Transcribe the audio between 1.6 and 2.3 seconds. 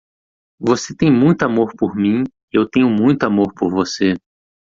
por mim